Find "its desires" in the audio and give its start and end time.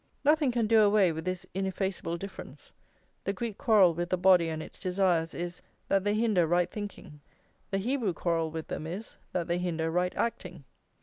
4.63-5.35